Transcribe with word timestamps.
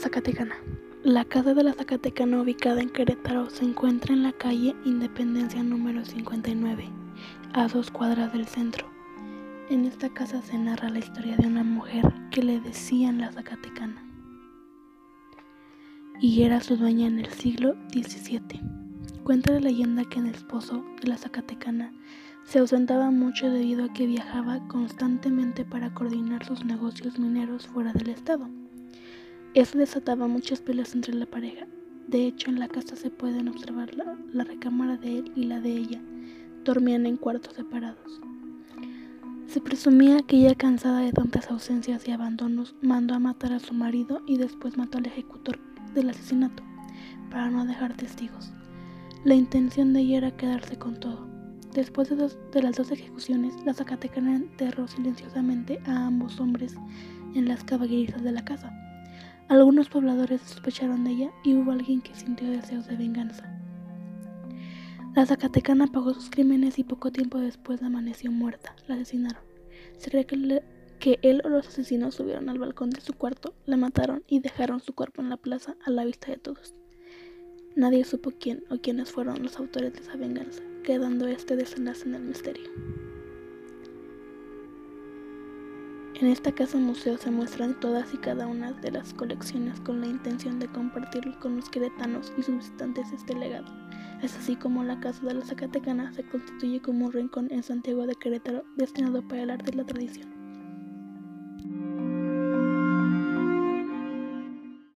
Zacatecana. 0.00 0.56
La 1.02 1.26
casa 1.26 1.52
de 1.52 1.62
la 1.62 1.74
Zacatecana 1.74 2.40
ubicada 2.40 2.80
en 2.80 2.88
Querétaro 2.88 3.50
se 3.50 3.64
encuentra 3.64 4.14
en 4.14 4.22
la 4.22 4.32
calle 4.32 4.74
Independencia 4.86 5.62
número 5.62 6.06
59, 6.06 6.88
a 7.52 7.68
dos 7.68 7.90
cuadras 7.90 8.32
del 8.32 8.46
centro. 8.46 8.86
En 9.68 9.84
esta 9.84 10.08
casa 10.08 10.40
se 10.40 10.56
narra 10.56 10.88
la 10.88 11.00
historia 11.00 11.36
de 11.36 11.46
una 11.46 11.64
mujer 11.64 12.10
que 12.30 12.42
le 12.42 12.60
decían 12.60 13.20
la 13.20 13.30
Zacatecana 13.30 14.02
y 16.18 16.44
era 16.44 16.60
su 16.60 16.78
dueña 16.78 17.06
en 17.06 17.18
el 17.18 17.30
siglo 17.30 17.76
XVII. 17.92 18.60
Cuenta 19.22 19.52
la 19.52 19.60
leyenda 19.60 20.04
que 20.06 20.18
el 20.18 20.26
esposo 20.26 20.82
de 21.02 21.08
la 21.08 21.18
Zacatecana 21.18 21.92
se 22.44 22.58
ausentaba 22.58 23.10
mucho 23.10 23.50
debido 23.50 23.84
a 23.84 23.92
que 23.92 24.06
viajaba 24.06 24.66
constantemente 24.66 25.66
para 25.66 25.92
coordinar 25.92 26.46
sus 26.46 26.64
negocios 26.64 27.18
mineros 27.18 27.66
fuera 27.66 27.92
del 27.92 28.08
estado. 28.08 28.48
Eso 29.52 29.78
desataba 29.78 30.28
muchas 30.28 30.60
peleas 30.60 30.94
entre 30.94 31.12
la 31.12 31.26
pareja. 31.26 31.66
De 32.06 32.24
hecho, 32.24 32.50
en 32.50 32.60
la 32.60 32.68
casa 32.68 32.94
se 32.94 33.10
pueden 33.10 33.48
observar 33.48 33.90
la, 33.96 34.44
recámara 34.44 34.96
de 34.96 35.18
él 35.18 35.32
y 35.34 35.42
la 35.44 35.58
de 35.58 35.72
ella. 35.72 36.00
Dormían 36.64 37.04
en 37.04 37.16
cuartos 37.16 37.56
separados. 37.56 38.20
Se 39.48 39.60
presumía 39.60 40.22
que 40.22 40.36
ella, 40.36 40.54
cansada 40.54 41.00
de 41.00 41.10
tantas 41.10 41.50
ausencias 41.50 42.06
y 42.06 42.12
abandonos, 42.12 42.76
mandó 42.80 43.14
a 43.14 43.18
matar 43.18 43.52
a 43.52 43.58
su 43.58 43.74
marido 43.74 44.22
y 44.24 44.38
después 44.38 44.76
mató 44.76 44.98
al 44.98 45.06
ejecutor 45.06 45.58
del 45.94 46.10
asesinato, 46.10 46.62
para 47.28 47.50
no 47.50 47.66
dejar 47.66 47.96
testigos. 47.96 48.52
La 49.24 49.34
intención 49.34 49.92
de 49.92 50.02
ella 50.02 50.18
era 50.18 50.36
quedarse 50.36 50.78
con 50.78 51.00
todo. 51.00 51.26
Después 51.74 52.08
de, 52.08 52.30
de 52.52 52.62
las 52.62 52.76
dos 52.76 52.92
ejecuciones, 52.92 53.54
la 53.64 53.74
Zacatecana 53.74 54.36
enterró 54.36 54.86
silenciosamente 54.86 55.80
a 55.86 56.06
ambos 56.06 56.38
hombres 56.38 56.76
en 57.34 57.48
las 57.48 57.64
caballerizas 57.64 58.22
de 58.22 58.30
la 58.30 58.44
casa. 58.44 58.72
Algunos 59.50 59.88
pobladores 59.88 60.42
sospecharon 60.42 61.02
de 61.02 61.10
ella 61.10 61.32
y 61.42 61.56
hubo 61.56 61.72
alguien 61.72 62.00
que 62.02 62.14
sintió 62.14 62.48
deseos 62.48 62.86
de 62.86 62.94
venganza. 62.94 63.52
La 65.16 65.26
Zacatecana 65.26 65.88
pagó 65.88 66.14
sus 66.14 66.30
crímenes 66.30 66.78
y 66.78 66.84
poco 66.84 67.10
tiempo 67.10 67.40
después 67.40 67.82
amaneció 67.82 68.30
muerta. 68.30 68.76
La 68.86 68.94
asesinaron. 68.94 69.42
Se 69.98 70.08
cree 70.08 70.24
que, 70.24 71.18
él 71.22 71.42
o 71.44 71.48
los 71.48 71.66
asesinos 71.66 72.14
subieron 72.14 72.48
al 72.48 72.60
balcón 72.60 72.90
de 72.90 73.00
su 73.00 73.14
cuarto, 73.14 73.52
la 73.66 73.76
mataron 73.76 74.22
y 74.28 74.38
dejaron 74.38 74.78
su 74.78 74.94
cuerpo 74.94 75.20
en 75.20 75.30
la 75.30 75.36
plaza 75.36 75.74
a 75.84 75.90
la 75.90 76.04
vista 76.04 76.30
de 76.30 76.36
todos. 76.36 76.76
Nadie 77.74 78.04
supo 78.04 78.30
quién 78.30 78.62
o 78.70 78.76
quiénes 78.76 79.10
fueron 79.10 79.42
los 79.42 79.56
autores 79.56 79.92
de 79.94 79.98
esa 79.98 80.14
venganza, 80.14 80.62
quedando 80.84 81.26
este 81.26 81.56
desenlace 81.56 82.06
en 82.06 82.14
el 82.14 82.22
misterio. 82.22 82.70
En 86.20 86.26
esta 86.26 86.52
casa 86.52 86.76
museo 86.76 87.16
se 87.16 87.30
muestran 87.30 87.80
todas 87.80 88.12
y 88.12 88.18
cada 88.18 88.46
una 88.46 88.72
de 88.72 88.90
las 88.90 89.14
colecciones 89.14 89.80
con 89.80 90.02
la 90.02 90.06
intención 90.06 90.58
de 90.58 90.68
compartir 90.68 91.22
con 91.38 91.56
los 91.56 91.70
queretanos 91.70 92.30
y 92.36 92.42
sus 92.42 92.56
visitantes 92.56 93.10
este 93.10 93.34
legado. 93.34 93.72
Es 94.22 94.36
así 94.36 94.54
como 94.54 94.84
la 94.84 95.00
Casa 95.00 95.24
de 95.24 95.32
la 95.32 95.46
Zacatecana 95.46 96.12
se 96.12 96.22
constituye 96.24 96.82
como 96.82 97.06
un 97.06 97.12
rincón 97.12 97.48
en 97.50 97.62
Santiago 97.62 98.06
de 98.06 98.16
Querétaro 98.16 98.64
destinado 98.76 99.26
para 99.26 99.44
el 99.44 99.50
arte 99.50 99.70
y 99.72 99.76
la 99.76 99.86
tradición. 99.86 100.39